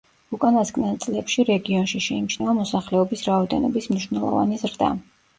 [0.35, 4.89] უკანასკნელ წლებში რეგიონში შეიმჩნევა მოსახლეობის რაოდენობის მნიშვნელოვანი ზრდა.